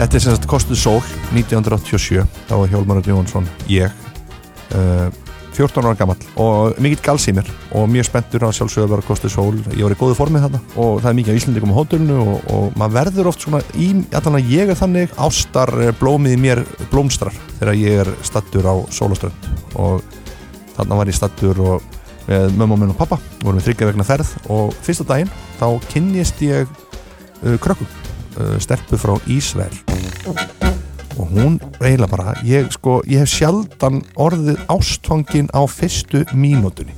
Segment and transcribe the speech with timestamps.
[0.00, 1.00] Þetta er sem sagt Kostuð Sól
[1.36, 3.92] 1987, þá var Hjálmar Jónsson ég
[4.72, 5.10] uh,
[5.52, 9.04] 14 ára gammal og mikill gals í mér og mjög spenntur að sjálfsögða að vera
[9.10, 9.58] Kostuð Sól.
[9.74, 12.48] Ég var í góðu formið þarna og það er mikið á Íslandikum á hótelinu og,
[12.48, 16.64] og maður verður oft svona í, allan að ég er þannig ástar eh, blómið mér
[16.88, 19.52] blómstrar þegar ég er stattur á Sólaströnd.
[19.76, 20.00] Og
[20.78, 21.90] þarna var ég stattur og
[22.24, 26.40] með mömmu minn og pappa vorum við þryggja vegna ferð og fyrsta daginn þá kynnist
[26.46, 26.64] ég
[27.44, 27.90] uh, krökkum
[28.36, 29.74] uh, stelpu frá Ísrael.
[31.18, 36.94] Og hún eiginlega bara ég, sko, ég hef sjaldan orðið ástfangin á fyrstu mínútunni.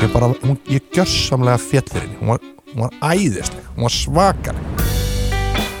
[0.00, 2.18] Ég bara, hún, ég gjörsamlega fjallir henni.
[2.22, 4.85] Hún var, var æðisleg, hún var svakar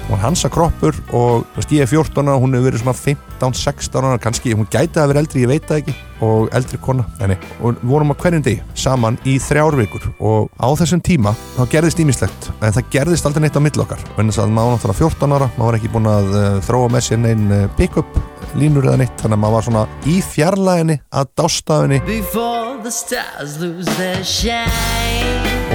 [0.06, 2.96] hún var hansa kroppur og veist, ég er 14 ára, hún hefur verið svona
[3.40, 5.96] 15-16 ára, kannski, hún gæti að vera eldri ég veit það ekki,
[6.26, 7.06] og eldri kona.
[7.26, 10.06] Nei, og vorum að hverjum degi saman í þrjár vikur.
[10.20, 14.06] Og á þessum tíma þá gerðist ímislegt, en það gerðist aldrei neitt á mill okkar,
[14.16, 16.88] en þess að maður var náttúrulega 14 ára maður var ekki búin að uh, þróa
[16.94, 18.10] með sér neinn uh, pick-up
[18.56, 21.98] línur eða neitt þannig að maður var svona í fjarlæginni að dástafinni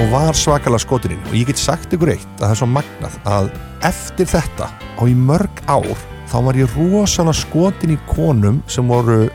[0.02, 1.26] Og var svakalega skotin inn.
[1.30, 3.50] Og ég get sagt ykkur eitt að það er svo magnað að
[3.86, 4.66] eftir þetta
[4.98, 9.28] á í mörg ár þá var ég rosalega skotin í konum sem voru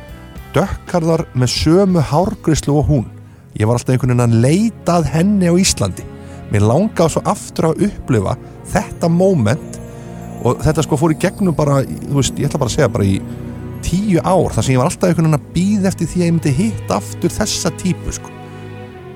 [0.58, 3.08] dökkarðar með sömu hárgrislu og hún.
[3.56, 6.04] Ég var alltaf einhvern veginn að leita að henni á Íslandi.
[6.52, 8.36] Mér langaði svo aftur að upplifa
[8.68, 9.82] þetta moment
[10.44, 13.08] og þetta sko fór í gegnum bara þú veist, ég ætla bara að segja bara
[13.08, 13.22] í
[13.88, 16.36] tíu ár þar sem ég var alltaf einhvern veginn að býða eftir því að ég
[16.36, 18.37] myndi hitta aftur þessa típu sko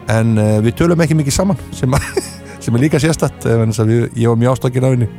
[0.09, 2.21] en uh, við tölum ekki mikið saman sem, að,
[2.63, 5.09] sem er líka sérstætt uh, við, ég var mjög ástokkinn af henni.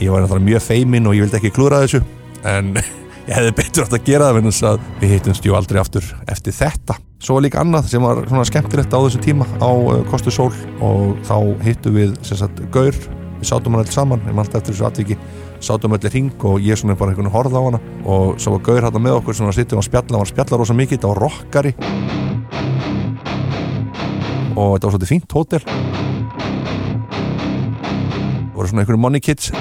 [0.00, 2.00] Ég var náttúrulega mjög feiminn og ég vildi ekki klúra þessu
[2.48, 2.72] en
[3.28, 6.96] ég hefði betur átt að gera það að við hittumst jú aldrei aftur eftir þetta.
[7.20, 10.52] Svo var líka annað sem var svona skemmtilegt á þessu tíma á uh, Kostu Sól
[10.80, 12.96] og þá hittum við sem sagt Gaur.
[13.40, 15.18] Við sátum hann allir saman, ég mælti eftir þessu atviki.
[15.64, 18.88] Sátum allir hring og ég svona bara einhvern horð á hana og svo var Gaur
[18.88, 22.19] hérna með okkur svona sittum og spjalla, hann var spjallar rosa mikið þetta var rockari
[24.56, 25.62] og þetta var svolítið fínt hótel.
[28.40, 29.52] Það voru svona einhverju money kids.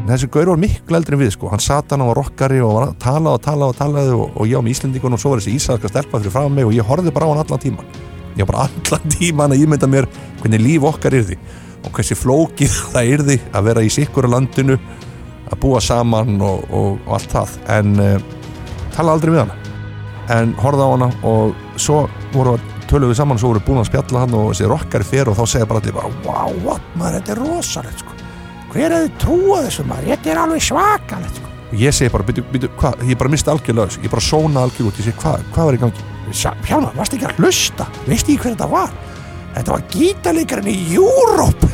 [0.00, 1.48] En þessi gaur var miklu eldri en við sko.
[1.52, 4.48] Hann sat hann var rockari og var að tala og tala og talaði og, og
[4.50, 6.88] ég á með Íslendingun og svo var þessi ísæðska stelpa fyrir frá mig og ég
[6.88, 7.92] horfið bara á hann allan tíman
[8.34, 10.10] ég var bara allan tíman að ímynda mér
[10.40, 11.38] hvernig líf okkar er því
[11.84, 14.80] og hversi flókið það er því að vera í sikkura landinu
[15.46, 17.56] að búa saman og, og, og allt það.
[17.78, 18.28] En uh,
[18.96, 19.59] tala aldrei við hana
[20.34, 22.04] en horfði á hana og svo
[22.34, 22.56] voru
[22.90, 25.38] tölum við saman og svo voru búin að spjalla hann og þessi rockari fer og
[25.38, 28.16] þá segja bara allir bara wow, what maður, þetta er rosalegt sko.
[28.70, 31.52] Hver hefði trúað þessu maður, þetta er alveg svakalegt sko.
[31.70, 34.64] Og ég segi bara, byrju, byrju, hvað, ég bara misti algjörlega þessu, ég bara sóna
[34.66, 36.08] algjörlega út, ég segi hvað, hvað var í gangi?
[36.66, 38.92] Hjálmar, varst ekki að hlusta, veist ekki hver þetta var?
[39.54, 41.66] Þetta var gítarleikarinn í Júróp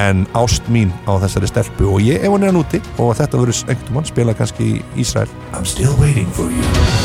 [0.00, 3.40] en ást mín á þessari stelpu og ég ef hún er hann úti og þetta
[3.40, 5.30] verður einhvern mann spila kannski í Ísrael.
[5.52, 7.03] I'm still waiting for you